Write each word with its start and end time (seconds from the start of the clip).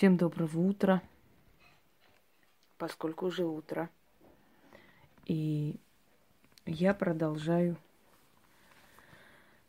Всем 0.00 0.16
доброго 0.16 0.60
утра, 0.60 1.02
поскольку 2.78 3.26
уже 3.26 3.44
утро. 3.44 3.90
И 5.26 5.78
я 6.64 6.94
продолжаю 6.94 7.76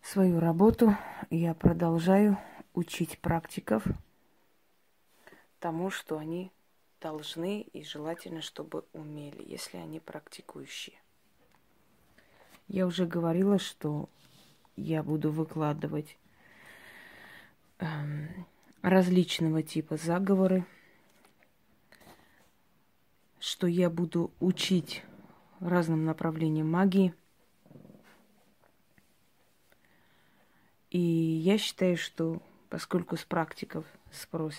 свою 0.01 0.39
работу, 0.39 0.95
я 1.29 1.53
продолжаю 1.53 2.37
учить 2.73 3.19
практиков 3.19 3.83
тому, 5.59 5.89
что 5.89 6.17
они 6.17 6.49
должны 7.01 7.63
и 7.63 7.83
желательно, 7.83 8.41
чтобы 8.41 8.85
умели, 8.93 9.43
если 9.45 9.79
они 9.79 9.99
практикующие. 9.99 10.95
Я 12.69 12.87
уже 12.87 13.05
говорила, 13.05 13.59
что 13.59 14.07
я 14.77 15.03
буду 15.03 15.29
выкладывать 15.29 16.17
эм, 17.79 18.45
различного 18.81 19.63
типа 19.63 19.97
заговоры, 19.97 20.65
что 23.39 23.67
я 23.67 23.89
буду 23.89 24.31
учить 24.39 25.03
разным 25.59 26.05
направлениям 26.05 26.69
магии. 26.69 27.13
И 30.89 30.99
я 30.99 31.57
считаю, 31.57 31.95
что 31.95 32.41
поскольку 32.69 33.15
с 33.17 33.23
практиков 33.23 33.85
спрос 34.11 34.55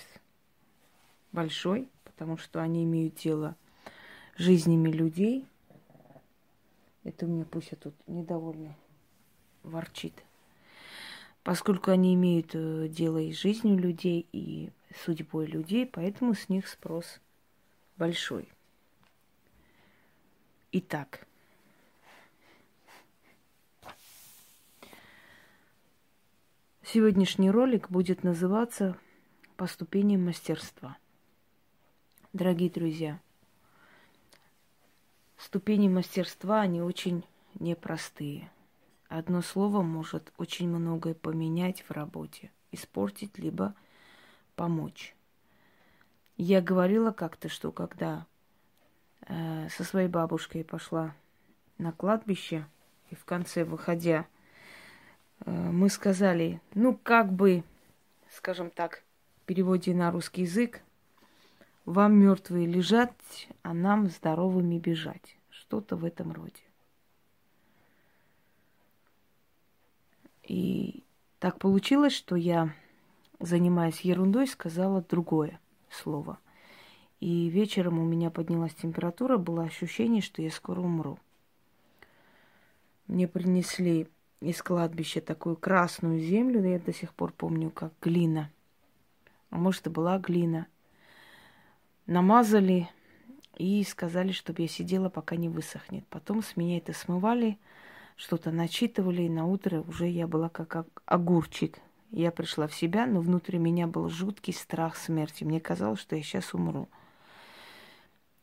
большой, 1.32 1.88
потому 2.04 2.36
что 2.36 2.62
они 2.62 2.84
имеют 2.84 3.16
дело 3.16 3.56
с 4.36 4.42
жизнями 4.42 4.90
людей, 4.90 5.46
это 7.04 7.26
у 7.26 7.28
меня 7.28 7.44
пусть 7.44 7.72
я 7.72 7.76
тут 7.76 7.94
недовольна 8.06 8.76
ворчит– 9.62 10.14
поскольку 11.42 11.90
они 11.90 12.14
имеют 12.14 12.54
э, 12.54 12.88
дело 12.88 13.18
и 13.18 13.32
с 13.32 13.40
жизнью 13.40 13.78
людей, 13.78 14.26
и 14.32 14.70
судьбой 15.04 15.46
людей, 15.46 15.86
поэтому 15.86 16.34
с 16.34 16.48
них 16.48 16.68
спрос 16.68 17.20
большой. 17.96 18.48
Итак, 20.72 21.26
сегодняшний 26.82 27.50
ролик 27.50 27.90
будет 27.90 28.22
называться 28.22 28.96
«По 29.56 29.66
ступеням 29.66 30.24
мастерства». 30.24 30.96
Дорогие 32.32 32.70
друзья, 32.70 33.20
ступени 35.36 35.88
мастерства, 35.88 36.62
они 36.62 36.80
очень 36.80 37.24
непростые– 37.58 38.50
Одно 39.14 39.42
слово 39.42 39.82
может 39.82 40.32
очень 40.38 40.70
многое 40.70 41.12
поменять 41.12 41.82
в 41.82 41.90
работе, 41.90 42.50
испортить, 42.70 43.36
либо 43.36 43.74
помочь. 44.56 45.14
Я 46.38 46.62
говорила 46.62 47.10
как-то, 47.10 47.50
что 47.50 47.72
когда 47.72 48.24
э, 49.28 49.68
со 49.68 49.84
своей 49.84 50.08
бабушкой 50.08 50.64
пошла 50.64 51.14
на 51.76 51.92
кладбище, 51.92 52.66
и 53.10 53.14
в 53.14 53.26
конце, 53.26 53.64
выходя, 53.64 54.26
э, 55.44 55.50
мы 55.50 55.90
сказали, 55.90 56.62
ну, 56.72 56.96
как 56.96 57.30
бы, 57.30 57.64
скажем 58.30 58.70
так, 58.70 59.02
в 59.42 59.44
переводе 59.44 59.92
на 59.92 60.10
русский 60.10 60.42
язык, 60.42 60.80
вам 61.84 62.14
мертвые 62.14 62.66
лежать, 62.66 63.48
а 63.60 63.74
нам 63.74 64.08
здоровыми 64.08 64.78
бежать. 64.78 65.36
Что-то 65.50 65.96
в 65.96 66.06
этом 66.06 66.32
роде. 66.32 66.62
И 70.42 71.04
так 71.38 71.58
получилось, 71.58 72.12
что 72.12 72.36
я, 72.36 72.74
занимаясь 73.38 74.00
ерундой, 74.00 74.46
сказала 74.46 75.02
другое 75.02 75.60
слово. 75.90 76.38
И 77.20 77.48
вечером 77.48 77.98
у 78.00 78.04
меня 78.04 78.30
поднялась 78.30 78.74
температура, 78.74 79.38
было 79.38 79.64
ощущение, 79.64 80.22
что 80.22 80.42
я 80.42 80.50
скоро 80.50 80.80
умру. 80.80 81.18
Мне 83.06 83.28
принесли 83.28 84.08
из 84.40 84.60
кладбища 84.62 85.20
такую 85.20 85.56
красную 85.56 86.18
землю, 86.18 86.68
я 86.68 86.80
до 86.80 86.92
сих 86.92 87.14
пор 87.14 87.32
помню, 87.32 87.70
как 87.70 87.92
глина. 88.00 88.50
А 89.50 89.56
может, 89.56 89.82
это 89.82 89.90
была 89.90 90.18
глина. 90.18 90.66
Намазали 92.06 92.88
и 93.56 93.84
сказали, 93.84 94.32
чтобы 94.32 94.62
я 94.62 94.68
сидела, 94.68 95.08
пока 95.08 95.36
не 95.36 95.48
высохнет. 95.48 96.04
Потом 96.08 96.42
с 96.42 96.56
меня 96.56 96.78
это 96.78 96.92
смывали– 96.92 97.58
что-то 98.16 98.50
начитывали, 98.50 99.22
и 99.22 99.28
на 99.28 99.46
утро 99.46 99.82
уже 99.82 100.08
я 100.08 100.26
была 100.26 100.48
как 100.48 100.86
огурчик. 101.04 101.78
Я 102.10 102.30
пришла 102.30 102.66
в 102.66 102.74
себя, 102.74 103.06
но 103.06 103.20
внутри 103.20 103.58
меня 103.58 103.86
был 103.86 104.08
жуткий 104.08 104.52
страх 104.52 104.96
смерти. 104.96 105.44
Мне 105.44 105.60
казалось, 105.60 106.00
что 106.00 106.14
я 106.14 106.22
сейчас 106.22 106.52
умру. 106.52 106.88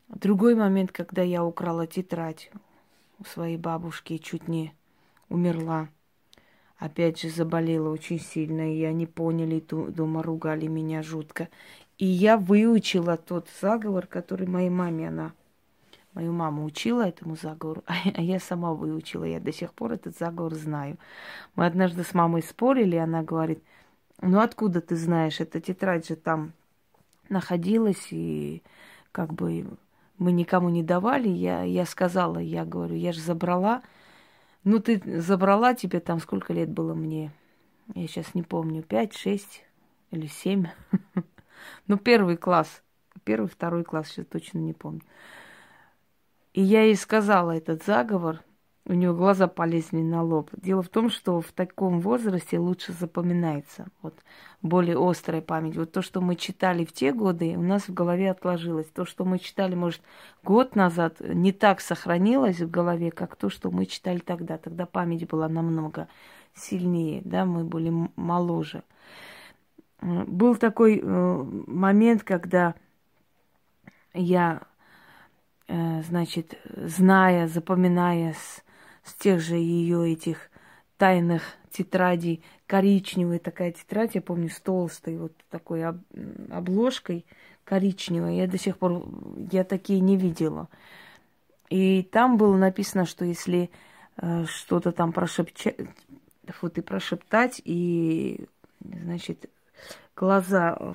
Другой 0.08 0.56
момент, 0.56 0.92
когда 0.92 1.22
я 1.22 1.44
украла 1.44 1.86
тетрадь 1.86 2.52
у 3.20 3.26
своей 3.26 3.58
бабушки 3.58 4.14
и 4.14 4.20
чуть 4.20 4.48
не 4.48 4.74
умерла. 5.30 5.90
Опять 6.78 7.22
же 7.22 7.30
заболела 7.30 7.90
очень 7.90 8.20
сильно, 8.20 8.74
и 8.74 8.84
они 8.84 9.06
поняли, 9.06 9.64
дома 9.70 10.24
ругали 10.24 10.66
меня 10.66 11.04
жутко. 11.04 11.48
И 12.00 12.06
я 12.06 12.38
выучила 12.38 13.18
тот 13.18 13.48
заговор, 13.62 14.08
который 14.08 14.48
моей 14.48 14.70
маме 14.70 15.10
она 15.10 15.34
Мою 16.20 16.34
маму 16.34 16.66
учила 16.66 17.08
этому 17.08 17.38
заговору, 17.38 17.82
а 17.88 18.22
я 18.22 18.40
сама 18.42 18.74
выучила. 18.74 19.24
Я 19.24 19.40
до 19.40 19.54
сих 19.54 19.74
пор 19.74 19.94
этот 19.94 20.18
заговор 20.18 20.54
знаю. 20.54 20.98
Мы 21.56 21.66
однажды 21.66 22.04
с 22.04 22.14
мамой 22.14 22.44
спорили, 22.44 22.98
и 22.98 23.00
она 23.00 23.24
говорит, 23.24 23.64
ну 24.20 24.42
откуда 24.42 24.82
ты 24.82 24.98
знаешь, 24.98 25.40
эта 25.40 25.62
тетрадь 25.62 26.10
же 26.10 26.18
там 26.18 26.52
находилась, 27.30 28.10
и 28.12 28.64
как 29.14 29.32
бы 29.32 29.66
мы 30.18 30.34
никому 30.34 30.68
не 30.68 30.84
давали. 30.84 31.30
Я, 31.30 31.64
я 31.64 31.86
сказала, 31.86 32.40
я 32.40 32.66
говорю, 32.66 32.96
я 32.96 33.14
же 33.14 33.22
забрала. 33.22 33.82
Ну, 34.66 34.80
ты 34.80 35.02
забрала, 35.22 35.74
тебе 35.74 36.02
там 36.02 36.20
сколько 36.20 36.52
лет 36.52 36.70
было 36.70 36.94
мне? 36.94 37.32
Я 37.96 38.08
сейчас 38.10 38.36
не 38.36 38.44
помню, 38.44 38.84
пять, 38.84 39.16
шесть 39.16 39.64
или 40.12 40.28
семь. 40.28 40.68
Ну, 41.88 41.98
первый 41.98 42.36
класс. 42.36 42.84
Первый, 43.24 43.48
второй 43.48 43.84
класс, 43.84 44.08
сейчас 44.08 44.26
точно 44.28 44.60
не 44.60 44.74
помню. 44.74 45.02
И 46.60 46.62
я 46.62 46.84
ей 46.84 46.98
сказала 46.98 47.52
этот 47.52 47.86
заговор, 47.86 48.44
у 48.86 48.92
нее 48.92 49.14
глаза 49.14 49.48
полезли 49.48 50.02
на 50.02 50.22
лоб. 50.22 50.50
Дело 50.52 50.84
в 50.84 50.90
том, 50.90 51.10
что 51.10 51.40
в 51.40 51.54
таком 51.54 52.02
возрасте 52.02 52.60
лучше 52.60 52.92
запоминается. 52.92 53.88
Вот 54.02 54.16
более 54.62 54.98
острая 55.00 55.42
память. 55.42 55.78
Вот 55.78 55.94
то, 55.94 56.02
что 56.02 56.20
мы 56.20 56.36
читали 56.36 56.84
в 56.84 56.92
те 56.92 57.14
годы, 57.14 57.56
у 57.56 57.62
нас 57.62 57.88
в 57.88 57.94
голове 57.94 58.30
отложилось. 58.30 58.88
То, 58.88 59.06
что 59.06 59.24
мы 59.24 59.40
читали, 59.40 59.74
может, 59.74 60.02
год 60.44 60.76
назад, 60.76 61.22
не 61.22 61.54
так 61.54 61.80
сохранилось 61.80 62.60
в 62.60 62.70
голове, 62.70 63.10
как 63.12 63.38
то, 63.38 63.50
что 63.50 63.72
мы 63.72 63.86
читали 63.86 64.20
тогда. 64.20 64.58
Тогда 64.58 64.86
память 64.86 65.30
была 65.30 65.48
намного 65.48 66.10
сильнее, 66.54 67.22
да, 67.24 67.46
мы 67.46 67.64
были 67.64 67.94
моложе. 68.18 68.84
Был 70.02 70.58
такой 70.58 71.00
э, 71.02 71.44
момент, 71.68 72.24
когда 72.24 72.76
я 74.14 74.60
Э, 74.60 74.69
значит, 75.70 76.58
зная, 76.66 77.48
запоминая 77.48 78.34
с, 78.34 78.64
с 79.04 79.14
тех 79.14 79.40
же 79.40 79.56
ее 79.56 80.12
этих 80.12 80.50
тайных 80.98 81.44
тетрадей, 81.72 82.44
коричневая 82.68 83.40
такая 83.40 83.72
тетрадь, 83.72 84.16
я 84.16 84.22
помню, 84.22 84.50
с 84.50 84.60
толстой 84.60 85.18
вот 85.18 85.34
такой 85.50 85.84
об, 85.86 86.02
обложкой 86.52 87.26
коричневой, 87.64 88.38
я 88.38 88.48
до 88.48 88.58
сих 88.58 88.78
пор, 88.78 89.06
я 89.52 89.64
такие 89.64 90.00
не 90.00 90.18
видела. 90.18 90.68
И 91.70 92.02
там 92.04 92.38
было 92.38 92.58
написано, 92.58 93.06
что 93.06 93.26
если 93.26 93.70
э, 94.18 94.46
что-то 94.46 94.92
там 94.92 95.14
прошепчать, 95.14 95.76
вот 96.62 96.78
и 96.80 96.82
прошептать, 96.82 97.62
и, 97.64 98.48
значит, 98.82 99.50
глаза 100.16 100.76
э, 100.80 100.94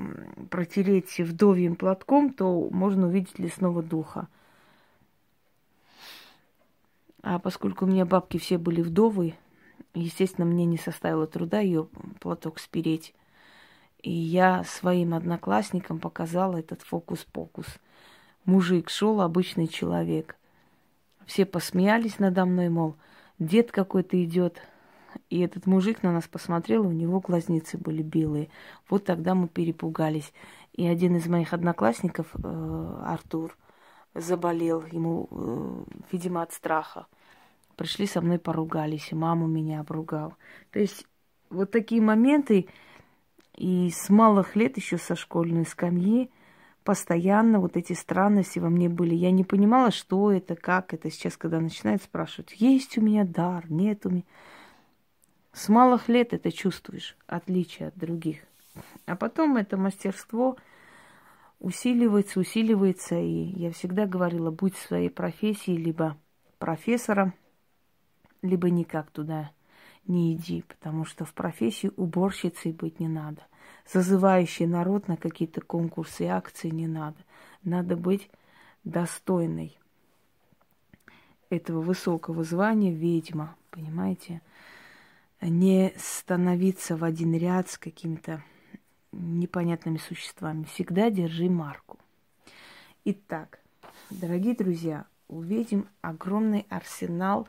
протереть 0.50 1.18
вдовьим 1.20 1.77
платком, 1.77 2.32
то 2.32 2.68
можно 2.70 3.06
увидеть 3.06 3.38
лесного 3.38 3.82
духа. 3.82 4.27
А 7.26 7.38
поскольку 7.38 7.86
у 7.86 7.88
меня 7.88 8.04
бабки 8.04 8.36
все 8.36 8.59
были 8.59 8.82
вдовы, 8.82 9.34
естественно, 9.94 10.47
мне 10.47 10.66
не 10.66 10.76
составило 10.76 11.26
труда 11.26 11.60
ее 11.60 11.88
платок 12.21 12.59
спереть. 12.59 13.15
И 14.03 14.10
я 14.10 14.62
своим 14.65 15.15
одноклассникам 15.15 16.00
показала 16.00 16.59
этот 16.59 16.82
фокус-покус. 16.82 17.65
Мужик 18.44 18.91
шел, 18.91 19.22
обычный 19.22 19.68
человек. 19.68 20.36
Все 21.24 21.47
посмеялись 21.47 22.18
надо 22.18 22.44
мной, 22.44 22.68
мол, 22.68 22.94
дед 23.38 23.72
какой-то 23.72 24.22
идет. 24.22 24.60
И 25.30 25.41
этот 25.41 25.65
мужик 25.65 26.03
на 26.03 26.12
нас 26.12 26.28
посмотрел, 26.28 26.86
у 26.86 26.92
него 26.92 27.20
глазницы 27.20 27.78
были 27.78 28.03
белые. 28.03 28.50
Вот 28.91 29.06
тогда 29.06 29.34
мы 29.34 29.48
перепугались. 29.48 30.30
И 30.74 30.86
один 30.86 31.16
из 31.16 31.27
моих 31.27 31.54
одноклассников, 31.54 32.27
э, 32.34 33.03
Артур, 33.03 33.56
заболел, 34.15 34.84
ему, 34.92 35.28
э, 35.30 35.84
видимо, 36.12 36.42
от 36.42 36.53
страха. 36.53 37.06
Пришли 37.76 38.06
со 38.06 38.21
мной 38.21 38.38
поругались, 38.38 39.12
и 39.12 39.15
маму 39.15 39.47
меня 39.47 39.80
обругал. 39.80 40.34
То 40.71 40.78
есть 40.78 41.06
вот 41.50 41.71
такие 41.71 42.00
моменты, 42.00 42.68
И 43.56 43.91
с 43.91 44.10
малых 44.10 44.56
лет, 44.56 44.76
еще 44.76 44.98
со 44.98 45.15
школьной 45.15 45.65
скамьи, 45.65 46.30
постоянно 46.82 47.60
вот 47.60 47.76
эти 47.76 47.92
странности 47.92 48.59
во 48.59 48.68
мне 48.68 48.88
были. 48.88 49.15
Я 49.15 49.30
не 49.30 49.44
понимала, 49.44 49.91
что 49.91 50.32
это, 50.32 50.56
как 50.56 50.92
это. 50.92 51.10
Сейчас, 51.10 51.36
когда 51.36 51.60
начинают 51.60 52.03
спрашивать, 52.03 52.54
есть 52.59 52.98
у 52.98 53.00
меня 53.00 53.24
дар, 53.24 53.71
нет 53.71 54.04
у 54.06 54.10
меня. 54.10 54.24
С 55.53 55.68
малых 55.68 56.09
лет 56.09 56.32
это 56.32 56.50
чувствуешь, 56.50 57.16
отличие 57.28 57.88
от 57.88 57.97
других. 57.97 58.38
А 59.06 59.15
потом 59.15 59.56
это 59.56 59.77
мастерство 59.77 60.56
усиливается, 61.60 62.41
усиливается. 62.41 63.15
И 63.20 63.53
я 63.56 63.70
всегда 63.70 64.06
говорила, 64.06 64.50
будь 64.50 64.74
в 64.74 64.82
своей 64.82 65.10
профессии 65.10 65.77
либо 65.77 66.16
профессором, 66.59 67.34
либо 68.44 68.68
никак 68.68 69.10
туда 69.10 69.50
не 70.06 70.34
иди, 70.34 70.62
потому 70.62 71.04
что 71.04 71.24
в 71.24 71.32
профессии 71.32 71.91
уборщицей 71.96 72.72
быть 72.72 73.00
не 73.00 73.08
надо. 73.08 73.42
Зазывающий 73.91 74.66
народ 74.66 75.08
на 75.08 75.16
какие-то 75.16 75.62
конкурсы 75.62 76.24
и 76.24 76.28
акции 76.28 76.68
не 76.68 76.86
надо. 76.86 77.16
Надо 77.62 77.96
быть 77.96 78.30
достойной 78.84 79.78
этого 81.48 81.80
высокого 81.80 82.44
звания 82.44 82.92
ведьма, 82.92 83.56
понимаете? 83.70 84.42
Не 85.41 85.94
становиться 85.96 86.96
в 86.96 87.04
один 87.04 87.34
ряд 87.34 87.70
с 87.70 87.78
какими-то 87.78 88.42
непонятными 89.12 89.96
существами. 89.96 90.64
Всегда 90.64 91.10
держи 91.10 91.48
марку. 91.48 91.98
Итак, 93.04 93.60
дорогие 94.10 94.54
друзья, 94.54 95.06
увидим 95.28 95.88
огромный 96.00 96.66
арсенал 96.68 97.46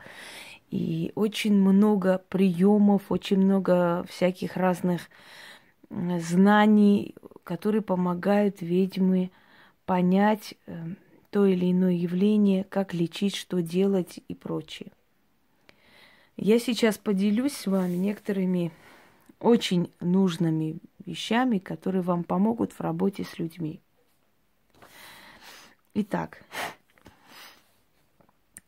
и 0.70 1.12
очень 1.14 1.54
много 1.54 2.22
приемов, 2.28 3.10
очень 3.10 3.38
много 3.38 4.04
всяких 4.08 4.56
разных 4.56 5.08
знаний, 5.90 7.14
которые 7.44 7.82
помогают 7.82 8.60
ведьмы 8.60 9.30
понять 9.84 10.54
э, 10.66 10.74
то 11.30 11.46
или 11.46 11.70
иное 11.70 11.92
явление, 11.92 12.64
как 12.64 12.92
лечить, 12.92 13.36
что 13.36 13.62
делать 13.62 14.20
и 14.26 14.34
прочее. 14.34 14.90
Я 16.36 16.58
сейчас 16.58 16.98
поделюсь 16.98 17.54
с 17.54 17.66
вами 17.66 17.94
некоторыми 17.94 18.72
очень 19.40 19.90
нужными 20.00 20.78
вещами, 21.04 21.58
которые 21.58 22.02
вам 22.02 22.24
помогут 22.24 22.72
в 22.72 22.80
работе 22.80 23.24
с 23.24 23.38
людьми. 23.38 23.80
Итак, 25.94 26.42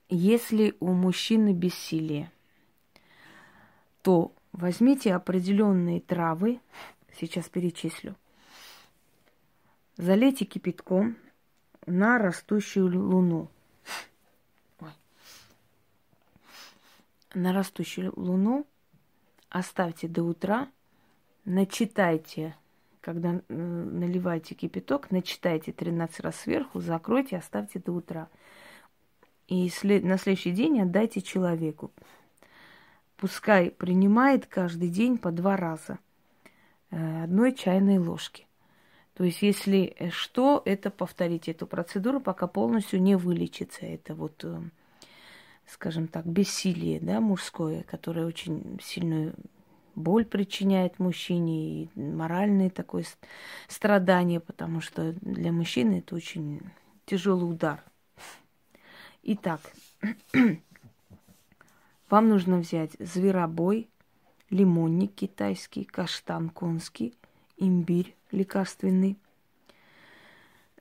если 0.08 0.74
у 0.80 0.92
мужчины 0.92 1.52
бессилие, 1.52 2.30
то 4.02 4.32
возьмите 4.52 5.14
определенные 5.14 6.00
травы, 6.00 6.60
сейчас 7.18 7.48
перечислю, 7.48 8.16
залейте 9.96 10.44
кипятком 10.44 11.16
на 11.86 12.18
растущую 12.18 12.90
луну. 12.90 13.50
На 17.34 17.52
растущую 17.52 18.12
луну 18.16 18.66
оставьте 19.50 20.08
до 20.08 20.22
утра, 20.22 20.70
начитайте, 21.44 22.56
когда 23.02 23.42
наливаете 23.48 24.54
кипяток, 24.54 25.10
начитайте 25.10 25.72
13 25.72 26.20
раз 26.20 26.36
сверху, 26.36 26.80
закройте, 26.80 27.36
оставьте 27.36 27.78
до 27.78 27.92
утра– 27.92 28.28
и 29.48 29.70
на 29.84 30.18
следующий 30.18 30.52
день 30.52 30.80
отдайте 30.80 31.22
человеку. 31.22 31.90
Пускай 33.16 33.70
принимает 33.70 34.46
каждый 34.46 34.90
день 34.90 35.18
по 35.18 35.32
два 35.32 35.56
раза 35.56 35.98
э, 36.90 37.24
одной 37.24 37.52
чайной 37.52 37.98
ложки. 37.98 38.46
То 39.14 39.24
есть, 39.24 39.42
если 39.42 39.96
э, 39.98 40.10
что, 40.10 40.62
это 40.64 40.90
повторите 40.90 41.50
эту 41.50 41.66
процедуру, 41.66 42.20
пока 42.20 42.46
полностью 42.46 43.02
не 43.02 43.16
вылечится. 43.16 43.86
Это 43.86 44.14
вот, 44.14 44.44
э, 44.44 44.60
скажем 45.66 46.06
так, 46.06 46.26
бессилие, 46.26 47.00
да, 47.00 47.20
мужское, 47.20 47.82
которое 47.82 48.26
очень 48.26 48.78
сильную 48.80 49.34
боль 49.96 50.24
причиняет 50.24 51.00
мужчине 51.00 51.82
и 51.82 51.88
моральное 51.96 52.70
такое 52.70 53.04
страдание, 53.66 54.38
потому 54.38 54.80
что 54.80 55.12
для 55.22 55.50
мужчины 55.50 55.98
это 55.98 56.14
очень 56.14 56.60
тяжелый 57.04 57.50
удар. 57.50 57.82
Итак, 59.30 59.60
вам 62.08 62.28
нужно 62.30 62.60
взять 62.60 62.92
зверобой, 62.98 63.90
лимонник 64.48 65.14
китайский, 65.14 65.84
каштан 65.84 66.48
конский, 66.48 67.14
имбирь 67.58 68.16
лекарственный, 68.30 69.18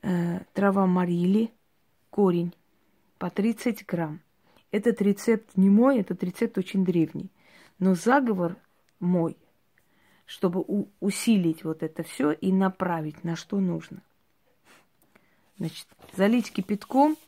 э, 0.00 0.40
трава 0.54 0.86
марили, 0.86 1.52
корень 2.08 2.54
по 3.18 3.28
30 3.28 3.84
грамм. 3.84 4.22
Этот 4.70 5.02
рецепт 5.02 5.54
не 5.58 5.68
мой, 5.68 5.98
этот 5.98 6.22
рецепт 6.22 6.56
очень 6.56 6.86
древний. 6.86 7.30
Но 7.78 7.94
заговор 7.94 8.56
мой, 8.98 9.36
чтобы 10.24 10.64
у- 10.66 10.88
усилить 11.00 11.64
вот 11.64 11.82
это 11.82 12.02
все 12.02 12.32
и 12.32 12.50
направить 12.50 13.24
на 13.24 13.36
что 13.36 13.60
нужно. 13.60 14.00
Значит, 15.58 15.86
залить 16.16 16.50
кипятком– 16.50 17.18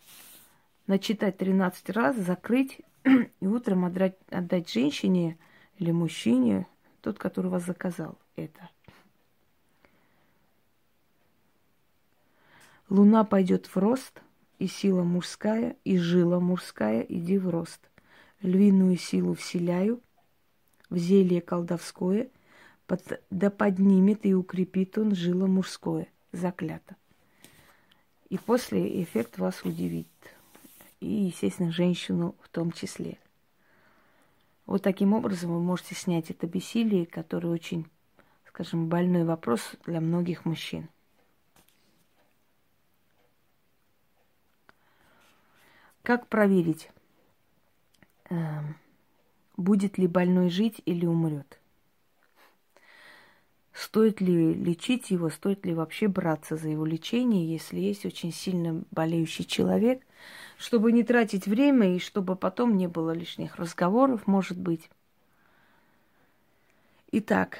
начитать 0.90 1.38
13 1.38 1.88
раз, 1.90 2.16
закрыть 2.16 2.80
и 3.40 3.46
утром 3.46 3.84
отдать, 3.84 4.16
отдать 4.28 4.68
женщине 4.68 5.38
или 5.78 5.92
мужчине, 5.92 6.66
тот, 7.00 7.16
который 7.16 7.48
вас 7.48 7.64
заказал 7.64 8.18
это. 8.34 8.68
Луна 12.88 13.22
пойдет 13.22 13.66
в 13.66 13.76
рост, 13.76 14.20
и 14.58 14.66
сила 14.66 15.04
мужская, 15.04 15.76
и 15.84 15.96
жила 15.96 16.40
мужская, 16.40 17.02
иди 17.02 17.38
в 17.38 17.48
рост. 17.48 17.80
Львиную 18.42 18.96
силу 18.96 19.34
вселяю, 19.34 20.02
в 20.88 20.96
зелье 20.96 21.40
колдовское, 21.40 22.30
под, 22.88 23.22
да 23.30 23.50
поднимет 23.50 24.26
и 24.26 24.34
укрепит 24.34 24.98
он 24.98 25.14
жило 25.14 25.46
мужское, 25.46 26.08
заклято. 26.32 26.96
И 28.28 28.38
после 28.38 29.00
эффект 29.04 29.38
вас 29.38 29.62
удивит 29.64 30.08
и, 31.00 31.06
естественно, 31.06 31.72
женщину 31.72 32.34
в 32.42 32.48
том 32.48 32.72
числе. 32.72 33.18
Вот 34.66 34.82
таким 34.82 35.14
образом 35.14 35.52
вы 35.52 35.60
можете 35.60 35.94
снять 35.94 36.30
это 36.30 36.46
бессилие, 36.46 37.06
которое 37.06 37.48
очень, 37.48 37.86
скажем, 38.46 38.88
больной 38.88 39.24
вопрос 39.24 39.74
для 39.84 40.00
многих 40.00 40.44
мужчин. 40.44 40.88
Как 46.02 46.28
проверить, 46.28 46.90
эм, 48.30 48.76
будет 49.56 49.98
ли 49.98 50.06
больной 50.06 50.50
жить 50.50 50.80
или 50.86 51.04
умрет? 51.04 51.59
Стоит 53.80 54.20
ли 54.20 54.52
лечить 54.52 55.10
его, 55.10 55.30
стоит 55.30 55.64
ли 55.64 55.72
вообще 55.72 56.06
браться 56.06 56.56
за 56.56 56.68
его 56.68 56.84
лечение, 56.84 57.50
если 57.50 57.80
есть 57.80 58.04
очень 58.04 58.30
сильно 58.30 58.84
болеющий 58.90 59.46
человек, 59.46 60.06
чтобы 60.58 60.92
не 60.92 61.02
тратить 61.02 61.46
время 61.46 61.96
и 61.96 61.98
чтобы 61.98 62.36
потом 62.36 62.76
не 62.76 62.88
было 62.88 63.12
лишних 63.12 63.56
разговоров, 63.56 64.26
может 64.26 64.58
быть. 64.58 64.90
Итак, 67.10 67.56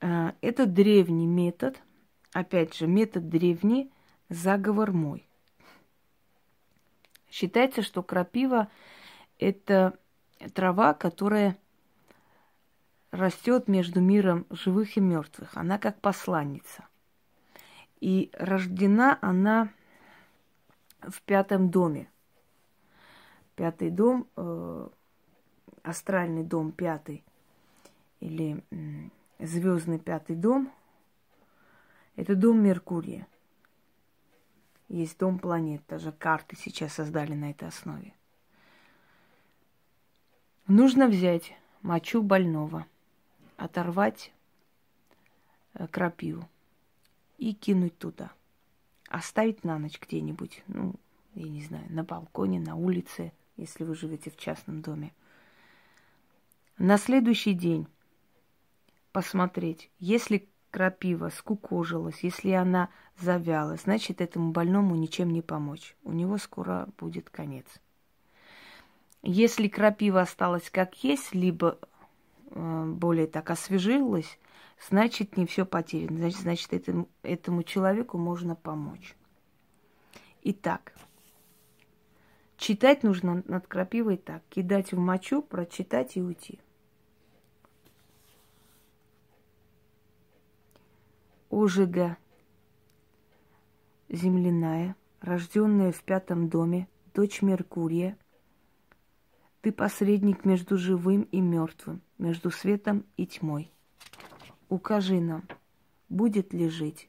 э, 0.00 0.30
это 0.40 0.64
древний 0.64 1.26
метод, 1.26 1.76
опять 2.32 2.76
же, 2.76 2.86
метод 2.86 3.28
древний, 3.28 3.90
заговор 4.28 4.92
мой. 4.92 5.26
Считается, 7.32 7.82
что 7.82 8.04
крапива– 8.04 8.70
это 9.40 9.98
трава, 10.54 10.94
которая 10.94 11.58
растет 13.14 13.68
между 13.68 14.00
миром 14.00 14.44
живых 14.50 14.96
и 14.96 15.00
мертвых. 15.00 15.56
Она 15.56 15.78
как 15.78 16.00
посланница. 16.00 16.84
И 18.00 18.30
рождена 18.34 19.18
она 19.22 19.68
в 21.00 21.22
пятом 21.22 21.70
доме. 21.70 22.10
Пятый 23.54 23.90
дом, 23.90 24.26
э, 24.36 24.88
астральный 25.84 26.42
дом 26.42 26.72
пятый, 26.72 27.24
или 28.18 28.64
э, 28.72 29.46
звездный 29.46 30.00
пятый 30.00 30.34
дом, 30.34 30.72
это 32.16 32.34
дом 32.34 32.62
Меркурия. 32.62 33.28
Есть 34.88 35.18
дом 35.18 35.38
планет, 35.38 35.82
даже 35.88 36.10
карты 36.10 36.56
сейчас 36.56 36.94
создали 36.94 37.34
на 37.34 37.50
этой 37.50 37.68
основе. 37.68 38.12
Нужно 40.66 41.06
взять 41.06 41.52
мочу 41.82 42.22
больного, 42.22 42.86
оторвать 43.56 44.32
э, 45.74 45.86
крапиву 45.86 46.48
и 47.38 47.52
кинуть 47.54 47.98
туда– 47.98 48.32
оставить 49.14 49.64
на 49.64 49.78
ночь 49.78 50.00
где-нибудь, 50.00 50.62
ну, 50.66 50.94
я 51.34 51.48
не 51.48 51.62
знаю, 51.62 51.84
на 51.88 52.02
балконе, 52.02 52.60
на 52.60 52.74
улице, 52.74 53.32
если 53.56 53.84
вы 53.84 53.94
живете 53.94 54.30
в 54.30 54.36
частном 54.36 54.82
доме. 54.82 55.12
На 56.78 56.98
следующий 56.98 57.52
день 57.52 57.86
посмотреть, 59.12 59.90
если 60.00 60.48
крапива 60.70 61.28
скукожилась, 61.28 62.20
если 62.20 62.50
она 62.50 62.88
завяла, 63.20 63.76
значит, 63.76 64.20
этому 64.20 64.50
больному 64.50 64.96
ничем 64.96 65.30
не 65.30 65.42
помочь. 65.42 65.94
У 66.02 66.10
него 66.10 66.36
скоро 66.36 66.88
будет 66.98 67.30
конец. 67.30 67.66
Если 69.22 69.68
крапива 69.68 70.22
осталась 70.22 70.68
как 70.70 71.02
есть, 71.04 71.32
либо 71.32 71.78
более 72.50 73.26
так 73.26 73.50
освежилась, 73.50 74.38
значит, 74.88 75.36
не 75.36 75.46
все 75.46 75.64
потеряно. 75.66 76.18
Значит, 76.18 76.40
значит 76.40 76.72
этому, 76.72 77.08
этому 77.22 77.62
человеку 77.62 78.18
можно 78.18 78.54
помочь. 78.54 79.16
Итак, 80.42 80.94
читать 82.56 83.02
нужно 83.02 83.42
над 83.46 83.66
крапивой 83.66 84.16
так. 84.16 84.42
Кидать 84.50 84.92
в 84.92 84.98
мочу, 84.98 85.42
прочитать 85.42 86.16
и 86.16 86.22
уйти. 86.22 86.58
Ожига 91.50 92.16
земляная, 94.08 94.96
рожденная 95.20 95.92
в 95.92 96.02
пятом 96.02 96.48
доме, 96.48 96.88
дочь 97.14 97.42
Меркурия, 97.42 98.16
ты 99.60 99.72
посредник 99.72 100.44
между 100.44 100.76
живым 100.76 101.22
и 101.22 101.40
мертвым, 101.40 102.02
между 102.18 102.50
светом 102.50 103.04
и 103.16 103.26
тьмой. 103.26 103.70
Укажи 104.68 105.20
нам, 105.20 105.44
будет 106.08 106.52
ли 106.52 106.68
жить 106.68 107.08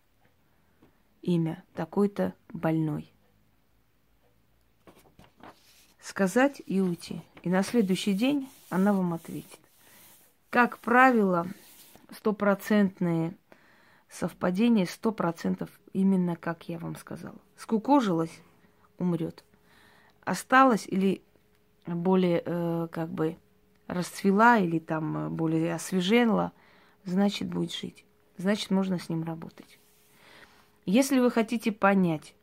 имя 1.21 1.63
такой-то 1.73 2.33
больной. 2.49 3.11
Сказать 5.99 6.61
и 6.65 6.81
уйти. 6.81 7.21
И 7.41 7.49
на 7.49 7.63
следующий 7.63 8.13
день 8.13 8.49
она 8.69 8.93
вам 8.93 9.13
ответит. 9.13 9.59
Как 10.49 10.79
правило, 10.79 11.47
стопроцентные 12.11 13.35
совпадение 14.09 14.85
сто 14.85 15.11
процентов 15.11 15.69
именно 15.93 16.35
как 16.35 16.69
я 16.69 16.79
вам 16.79 16.95
сказала. 16.95 17.39
Скукожилась, 17.57 18.39
умрет. 18.97 19.43
Осталась 20.23 20.87
или 20.87 21.23
более 21.85 22.41
э, 22.45 22.87
как 22.91 23.09
бы 23.09 23.37
расцвела 23.87 24.57
или 24.57 24.79
там 24.79 25.17
э, 25.17 25.29
более 25.29 25.73
освежела, 25.73 26.51
значит 27.03 27.47
будет 27.47 27.73
жить. 27.73 28.05
Значит 28.37 28.71
можно 28.71 28.99
с 28.99 29.09
ним 29.09 29.23
работать. 29.23 29.79
Если 30.85 31.19
вы 31.19 31.31
хотите 31.31 31.71
понять, 31.71 32.35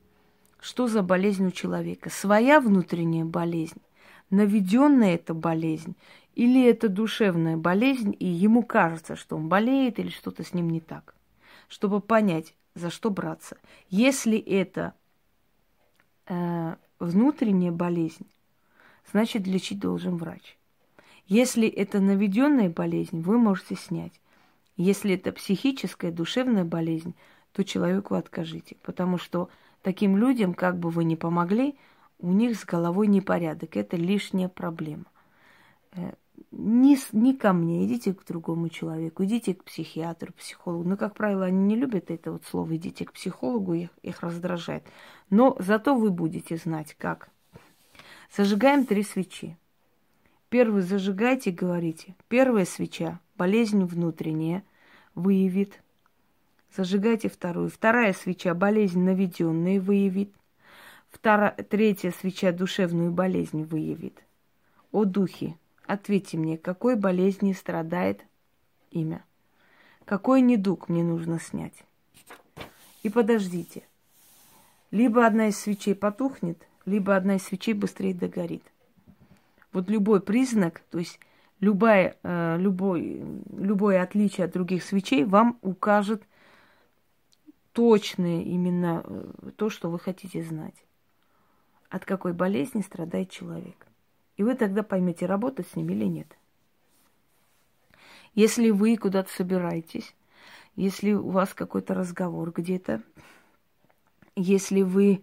что 0.60 0.88
за 0.88 1.02
болезнь 1.02 1.46
у 1.46 1.50
человека, 1.50 2.10
своя 2.10 2.60
внутренняя 2.60 3.24
болезнь, 3.24 3.80
наведенная 4.30 5.14
эта 5.14 5.34
болезнь, 5.34 5.96
или 6.34 6.64
это 6.64 6.88
душевная 6.88 7.56
болезнь, 7.56 8.16
и 8.18 8.26
ему 8.26 8.62
кажется, 8.62 9.16
что 9.16 9.36
он 9.36 9.48
болеет 9.48 9.98
или 9.98 10.08
что-то 10.08 10.44
с 10.44 10.54
ним 10.54 10.70
не 10.70 10.80
так– 10.80 11.14
чтобы 11.72 12.00
понять, 12.02 12.54
за 12.74 12.90
что 12.90 13.10
браться. 13.10 13.56
Если 13.88 14.38
это 14.38 14.92
э, 16.26 16.76
внутренняя 16.98 17.72
болезнь, 17.72 18.26
значит 19.10 19.46
лечить 19.46 19.80
должен 19.80 20.16
врач. 20.18 20.58
Если 21.32 21.66
это 21.66 21.98
наведенная 21.98 22.68
болезнь, 22.68 23.22
вы 23.22 23.38
можете 23.38 23.74
снять. 23.74 24.12
Если 24.76 25.14
это 25.14 25.32
психическая, 25.32 26.12
душевная 26.12 26.66
болезнь, 26.66 27.14
то 27.52 27.64
человеку 27.64 28.16
откажите. 28.16 28.76
Потому 28.82 29.16
что 29.16 29.48
таким 29.80 30.18
людям, 30.18 30.52
как 30.52 30.78
бы 30.78 30.90
вы 30.90 31.04
ни 31.04 31.14
помогли, 31.14 31.74
у 32.18 32.32
них 32.32 32.58
с 32.58 32.66
головой 32.66 33.06
непорядок. 33.06 33.78
Это 33.78 33.96
лишняя 33.96 34.50
проблема. 34.50 35.06
Э, 35.92 36.12
не, 36.50 36.98
не 37.12 37.34
ко 37.34 37.54
мне, 37.54 37.86
идите 37.86 38.12
к 38.12 38.26
другому 38.26 38.68
человеку, 38.68 39.24
идите 39.24 39.54
к 39.54 39.64
психиатру, 39.64 40.34
психологу. 40.34 40.86
Но, 40.86 40.98
как 40.98 41.14
правило, 41.14 41.46
они 41.46 41.64
не 41.64 41.76
любят 41.76 42.10
это 42.10 42.32
вот 42.32 42.44
слово 42.44 42.76
«идите 42.76 43.06
к 43.06 43.14
психологу», 43.14 43.72
их, 43.72 43.88
их 44.02 44.20
раздражает. 44.20 44.84
Но 45.30 45.56
зато 45.58 45.94
вы 45.94 46.10
будете 46.10 46.58
знать, 46.58 46.94
как. 46.98 47.30
Зажигаем 48.36 48.84
три 48.84 49.02
свечи. 49.02 49.56
Первую 50.52 50.82
зажигайте, 50.82 51.50
говорите. 51.50 52.14
Первая 52.28 52.66
свеча, 52.66 53.20
болезнь 53.38 53.82
внутренняя, 53.84 54.62
выявит. 55.14 55.80
Зажигайте 56.76 57.30
вторую. 57.30 57.70
Вторая 57.70 58.12
свеча, 58.12 58.52
болезнь 58.52 59.00
наведенная, 59.00 59.80
выявит. 59.80 60.30
Вторая, 61.08 61.52
третья 61.52 62.10
свеча, 62.10 62.52
душевную 62.52 63.12
болезнь 63.12 63.62
выявит. 63.64 64.22
О 64.90 65.06
духе, 65.06 65.56
Ответьте 65.86 66.36
мне, 66.36 66.58
какой 66.58 66.96
болезни 66.96 67.54
страдает 67.54 68.20
имя? 68.90 69.24
Какой 70.04 70.42
недуг 70.42 70.90
мне 70.90 71.02
нужно 71.02 71.40
снять? 71.40 71.82
И 73.02 73.08
подождите. 73.08 73.84
Либо 74.90 75.26
одна 75.26 75.48
из 75.48 75.58
свечей 75.58 75.94
потухнет, 75.94 76.58
либо 76.84 77.16
одна 77.16 77.36
из 77.36 77.44
свечей 77.44 77.72
быстрее 77.72 78.12
догорит. 78.12 78.62
Вот 79.72 79.88
любой 79.88 80.20
признак, 80.20 80.82
то 80.90 80.98
есть 80.98 81.18
любое, 81.60 82.16
э, 82.22 82.56
любой, 82.58 83.22
любое 83.56 84.02
отличие 84.02 84.44
от 84.44 84.52
других 84.52 84.84
свечей 84.84 85.24
вам 85.24 85.58
укажет 85.62 86.22
точное 87.72 88.42
именно 88.42 89.02
э, 89.04 89.50
то, 89.56 89.70
что 89.70 89.90
вы 89.90 89.98
хотите 89.98 90.42
знать. 90.42 90.74
От 91.88 92.04
какой 92.04 92.32
болезни 92.32 92.82
страдает 92.82 93.30
человек. 93.30 93.86
И 94.36 94.42
вы 94.42 94.54
тогда 94.54 94.82
поймете, 94.82 95.26
работать 95.26 95.68
с 95.68 95.76
ним 95.76 95.90
или 95.90 96.04
нет. 96.04 96.26
Если 98.34 98.70
вы 98.70 98.96
куда-то 98.96 99.30
собираетесь, 99.32 100.14
если 100.74 101.12
у 101.12 101.28
вас 101.28 101.52
какой-то 101.52 101.94
разговор 101.94 102.50
где-то, 102.50 103.02
если 104.36 104.82
вы 104.82 105.22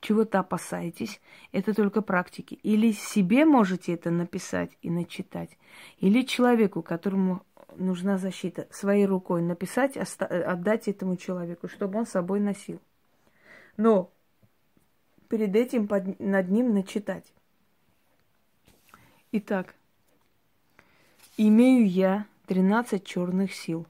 чего-то 0.00 0.40
опасаетесь, 0.40 1.20
это 1.52 1.74
только 1.74 2.02
практики. 2.02 2.54
Или 2.62 2.92
себе 2.92 3.44
можете 3.44 3.94
это 3.94 4.10
написать 4.10 4.76
и 4.82 4.90
начитать, 4.90 5.58
или 5.98 6.22
человеку, 6.22 6.82
которому 6.82 7.44
нужна 7.76 8.18
защита, 8.18 8.66
своей 8.70 9.06
рукой 9.06 9.42
написать, 9.42 9.96
отдать 9.96 10.88
этому 10.88 11.16
человеку, 11.16 11.68
чтобы 11.68 11.98
он 11.98 12.06
с 12.06 12.10
собой 12.10 12.40
носил. 12.40 12.80
Но 13.76 14.10
перед 15.28 15.54
этим 15.54 15.86
под, 15.86 16.18
над 16.18 16.50
ним 16.50 16.74
начитать. 16.74 17.32
Итак, 19.32 19.76
имею 21.36 21.88
я 21.88 22.26
тринадцать 22.46 23.06
черных 23.06 23.54
сил, 23.54 23.86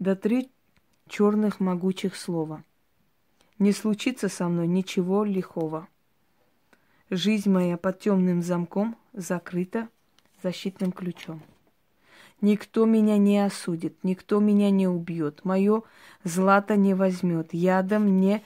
да 0.00 0.16
три 0.16 0.50
черных 1.06 1.60
могучих 1.60 2.16
слова. 2.16 2.64
Не 3.62 3.70
случится 3.70 4.28
со 4.28 4.48
мной 4.48 4.66
ничего 4.66 5.22
лихого. 5.22 5.86
Жизнь 7.10 7.48
моя 7.48 7.76
под 7.76 8.00
темным 8.00 8.42
замком 8.42 8.96
закрыта 9.12 9.88
защитным 10.42 10.90
ключом. 10.90 11.40
Никто 12.40 12.86
меня 12.86 13.18
не 13.18 13.38
осудит, 13.38 14.02
никто 14.02 14.40
меня 14.40 14.72
не 14.72 14.88
убьет, 14.88 15.44
мое 15.44 15.84
злато 16.24 16.74
не 16.74 16.94
возьмет, 16.94 17.54
ядом 17.54 18.18
не 18.18 18.42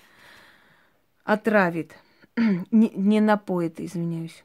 отравит, 1.25 1.97
не, 2.71 2.91
не 2.91 3.23
напоит, 3.23 3.81
извиняюсь 3.81 4.45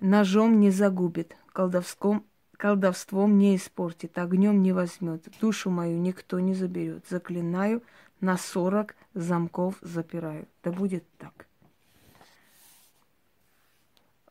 ножом 0.00 0.58
не 0.58 0.70
загубит, 0.70 1.36
колдовском, 1.52 2.24
колдовством 2.56 3.38
не 3.38 3.54
испортит, 3.54 4.18
огнем 4.18 4.64
не 4.64 4.72
возьмет, 4.72 5.28
душу 5.40 5.70
мою 5.70 5.96
никто 5.98 6.40
не 6.40 6.54
заберет. 6.54 7.04
Заклинаю, 7.08 7.84
на 8.20 8.36
сорок 8.36 8.96
замков 9.14 9.76
запираю. 9.80 10.46
Да 10.62 10.72
будет 10.72 11.04
так. 11.18 11.46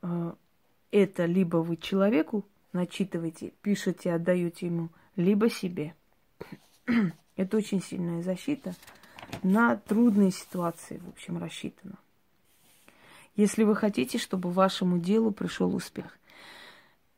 А, 0.02 0.36
это 0.92 1.26
либо 1.26 1.58
вы 1.58 1.78
человеку 1.78 2.46
начитываете, 2.74 3.54
пишете, 3.62 4.14
отдаете 4.14 4.68
ему, 4.68 4.90
либо 5.16 5.50
себе. 5.50 5.96
Это 7.36 7.58
очень 7.58 7.82
сильная 7.82 8.22
защита 8.24 8.76
на 9.44 9.76
трудные 9.76 10.32
ситуации, 10.32 10.98
в 10.98 11.10
общем, 11.10 11.38
рассчитана 11.38 11.98
если 13.38 13.64
вы 13.64 13.76
хотите, 13.76 14.18
чтобы 14.18 14.52
вашему 14.52 14.98
делу 14.98 15.32
пришел 15.32 15.74
успех. 15.74 16.18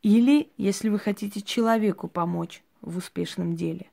Или 0.03 0.51
если 0.57 0.89
вы 0.89 0.99
хотите 0.99 1.41
человеку 1.41 2.07
помочь 2.07 2.61
в 2.81 2.97
успешном 2.97 3.55
деле. 3.55 3.89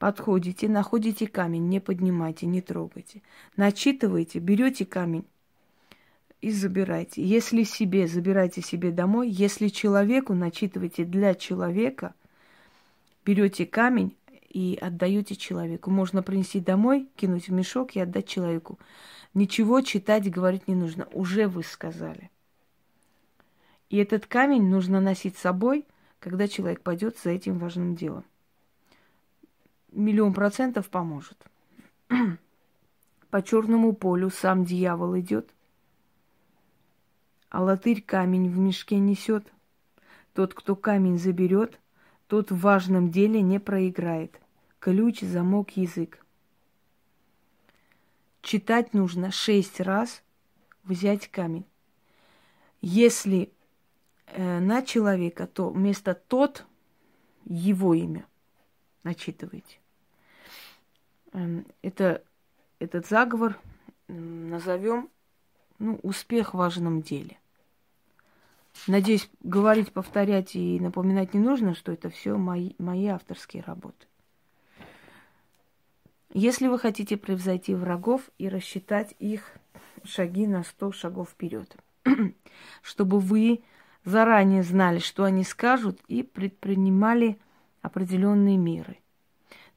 Подходите, 0.00 0.66
находите 0.66 1.26
камень, 1.26 1.68
не 1.68 1.78
поднимайте, 1.78 2.46
не 2.46 2.62
трогайте. 2.62 3.20
Начитывайте, 3.58 4.38
берете 4.38 4.86
камень 4.86 5.26
и 6.40 6.50
забирайте. 6.50 7.22
Если 7.22 7.64
себе, 7.64 8.08
забирайте 8.08 8.62
себе 8.62 8.92
домой. 8.92 9.28
Если 9.28 9.68
человеку, 9.68 10.32
начитывайте 10.32 11.04
для 11.04 11.34
человека, 11.34 12.14
берете 13.26 13.66
камень 13.66 14.16
и 14.48 14.78
отдаете 14.80 15.36
человеку. 15.36 15.90
Можно 15.90 16.22
принести 16.22 16.60
домой, 16.60 17.10
кинуть 17.14 17.48
в 17.48 17.52
мешок 17.52 17.94
и 17.94 18.00
отдать 18.00 18.26
человеку. 18.26 18.78
Ничего 19.34 19.82
читать 19.82 20.30
говорить 20.30 20.66
не 20.66 20.76
нужно. 20.76 21.08
Уже 21.12 21.46
вы 21.46 21.62
сказали. 21.62 22.30
И 23.90 23.98
этот 23.98 24.24
камень 24.24 24.66
нужно 24.66 25.02
носить 25.02 25.36
с 25.36 25.42
собой, 25.42 25.84
когда 26.20 26.48
человек 26.48 26.80
пойдет 26.80 27.18
за 27.18 27.28
этим 27.32 27.58
важным 27.58 27.96
делом. 27.96 28.24
Миллион 29.92 30.32
процентов 30.32 30.88
поможет. 30.88 31.38
По 33.30 33.42
черному 33.42 33.92
полю 33.92 34.30
сам 34.30 34.64
дьявол 34.64 35.18
идет, 35.18 35.54
а 37.48 37.62
латырь 37.62 38.02
камень 38.02 38.48
в 38.48 38.58
мешке 38.58 38.98
несет. 38.98 39.52
Тот, 40.34 40.54
кто 40.54 40.76
камень 40.76 41.18
заберет, 41.18 41.80
тот 42.28 42.50
в 42.50 42.60
важном 42.60 43.10
деле 43.10 43.42
не 43.42 43.58
проиграет. 43.58 44.40
Ключ, 44.78 45.20
замок, 45.20 45.76
язык. 45.76 46.24
Читать 48.40 48.94
нужно 48.94 49.30
шесть 49.30 49.80
раз, 49.80 50.22
взять 50.84 51.28
камень. 51.28 51.66
Если 52.80 53.52
э, 54.26 54.60
на 54.60 54.82
человека, 54.82 55.46
то 55.46 55.70
вместо 55.70 56.14
тот 56.14 56.64
его 57.44 57.94
имя 57.94 58.26
начитывайте. 59.02 59.79
Эм, 61.32 61.66
это, 61.82 62.22
этот 62.78 63.06
заговор 63.06 63.58
назовем 64.08 65.08
ну, 65.78 65.98
успех 66.02 66.54
в 66.54 66.58
важном 66.58 67.02
деле. 67.02 67.38
Надеюсь, 68.86 69.28
говорить, 69.42 69.92
повторять 69.92 70.54
и 70.54 70.80
напоминать 70.80 71.34
не 71.34 71.40
нужно, 71.40 71.74
что 71.74 71.92
это 71.92 72.08
все 72.10 72.36
мои, 72.36 72.72
мои 72.78 73.06
авторские 73.06 73.62
работы. 73.62 74.06
Если 76.32 76.68
вы 76.68 76.78
хотите 76.78 77.16
превзойти 77.16 77.74
врагов 77.74 78.30
и 78.38 78.48
рассчитать 78.48 79.14
их 79.18 79.52
шаги 80.04 80.46
на 80.46 80.62
100 80.62 80.92
шагов 80.92 81.30
вперед, 81.30 81.76
чтобы 82.82 83.18
вы 83.18 83.62
заранее 84.04 84.62
знали, 84.62 85.00
что 85.00 85.24
они 85.24 85.44
скажут, 85.44 86.00
и 86.06 86.22
предпринимали 86.22 87.38
определенные 87.82 88.56
меры. 88.56 88.98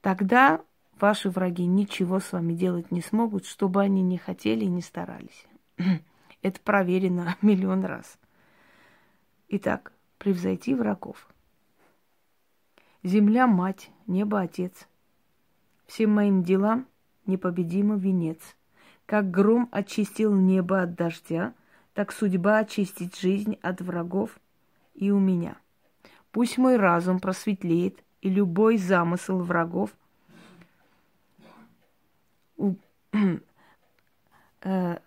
Тогда 0.00 0.62
ваши 1.00 1.30
враги 1.30 1.66
ничего 1.66 2.20
с 2.20 2.32
вами 2.32 2.54
делать 2.54 2.90
не 2.90 3.00
смогут, 3.00 3.46
чтобы 3.46 3.82
они 3.82 4.02
не 4.02 4.18
хотели 4.18 4.64
и 4.64 4.68
не 4.68 4.82
старались. 4.82 5.46
Это 6.42 6.60
проверено 6.60 7.36
миллион 7.42 7.84
раз. 7.84 8.18
Итак, 9.48 9.92
превзойти 10.18 10.74
врагов. 10.74 11.28
Земля– 13.02 13.46
мать, 13.48 13.90
небо– 14.06 14.40
отец. 14.42 14.88
Всем 15.86 16.12
моим 16.12 16.42
делам 16.42 16.86
непобедимый 17.26 17.98
венец. 17.98 18.40
Как 19.06 19.30
гром 19.30 19.68
очистил 19.70 20.34
небо 20.34 20.82
от 20.82 20.94
дождя– 20.94 21.52
так 21.94 22.10
судьба 22.12 22.58
очистит 22.58 23.16
жизнь 23.16 23.56
от 23.62 23.80
врагов 23.80 24.38
и 24.94 25.12
у 25.12 25.18
меня. 25.20 25.56
Пусть 26.32 26.58
мой 26.58 26.76
разум 26.76 27.20
просветлеет, 27.20 28.02
и 28.20 28.28
любой 28.28 28.78
замысел 28.78 29.38
врагов 29.38 29.90
э, 34.62 34.98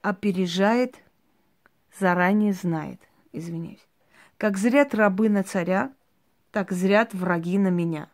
опережает, 0.00 0.96
заранее 1.98 2.52
знает. 2.52 3.00
Извиняюсь. 3.32 3.86
Как 4.36 4.58
зрят 4.58 4.94
рабы 4.94 5.28
на 5.28 5.42
царя, 5.42 5.92
так 6.50 6.72
зрят 6.72 7.14
враги 7.14 7.58
на 7.58 7.68
меня. 7.68 8.08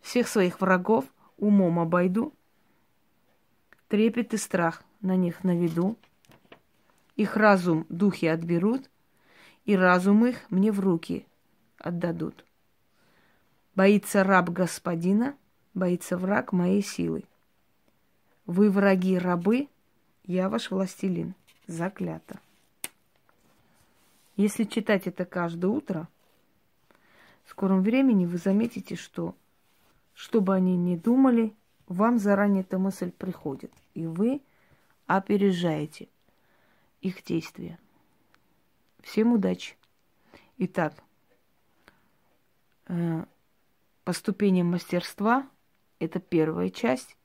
Всех 0.00 0.28
своих 0.28 0.60
врагов 0.60 1.04
умом 1.38 1.78
обойду, 1.78 2.34
трепет 3.88 4.34
и 4.34 4.36
страх 4.36 4.82
на 5.00 5.16
них 5.16 5.44
наведу, 5.44 5.96
их 7.16 7.36
разум 7.36 7.86
духи 7.88 8.26
отберут, 8.26 8.88
и 9.64 9.76
разум 9.76 10.26
их 10.26 10.50
мне 10.50 10.72
в 10.72 10.80
руки 10.80 11.26
отдадут. 11.78 12.44
Боится 13.74 14.24
раб 14.24 14.50
господина, 14.50 15.36
боится 15.74 16.16
враг 16.16 16.52
моей 16.52 16.82
силы. 16.82 17.24
Вы 18.46 18.70
враги 18.70 19.18
рабы, 19.18 19.68
я 20.24 20.48
ваш 20.48 20.70
властелин. 20.70 21.34
Заклято. 21.66 22.40
Если 24.36 24.64
читать 24.64 25.06
это 25.06 25.24
каждое 25.24 25.68
утро, 25.68 26.08
в 27.44 27.50
скором 27.50 27.82
времени 27.82 28.26
вы 28.26 28.38
заметите, 28.38 28.96
что, 28.96 29.36
что 30.14 30.40
бы 30.40 30.54
они 30.54 30.76
ни 30.76 30.96
думали, 30.96 31.54
вам 31.86 32.18
заранее 32.18 32.62
эта 32.62 32.78
мысль 32.78 33.12
приходит, 33.12 33.72
и 33.94 34.06
вы 34.06 34.40
опережаете– 35.06 36.08
их 37.00 37.24
действия. 37.24 37.78
Всем 39.02 39.32
удачи. 39.32 39.76
Итак, 40.58 41.02
э, 42.88 43.24
по 44.04 44.12
ступеням 44.12 44.68
мастерства 44.68 45.48
это 45.98 46.20
первая 46.20 46.70
часть, 46.70 47.16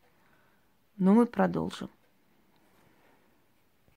но 0.98 1.14
мы 1.14 1.26
продолжим. 1.26 1.90